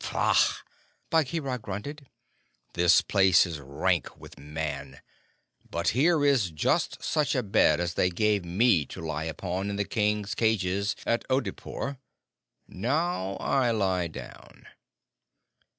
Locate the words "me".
8.43-8.83